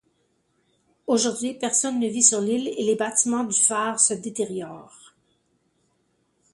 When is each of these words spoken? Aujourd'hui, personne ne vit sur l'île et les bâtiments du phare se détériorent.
Aujourd'hui, 1.05 1.53
personne 1.53 1.99
ne 1.99 2.07
vit 2.09 2.23
sur 2.23 2.41
l'île 2.41 2.67
et 2.69 2.83
les 2.83 2.95
bâtiments 2.95 3.43
du 3.43 3.59
phare 3.61 3.99
se 3.99 4.15
détériorent. 4.15 5.13